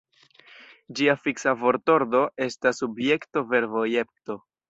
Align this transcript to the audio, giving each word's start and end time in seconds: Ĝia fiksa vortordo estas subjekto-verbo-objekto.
Ĝia 0.99 1.15
fiksa 1.25 1.53
vortordo 1.65 2.23
estas 2.47 2.81
subjekto-verbo-objekto. 2.85 4.39